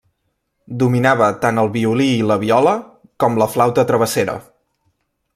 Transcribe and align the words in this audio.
Dominava 0.83 1.27
tant 1.43 1.61
el 1.63 1.69
violí 1.75 2.07
i 2.13 2.23
la 2.31 2.37
viola 2.43 2.73
com 3.25 3.37
la 3.43 3.49
flauta 3.57 3.85
travessera. 3.91 4.35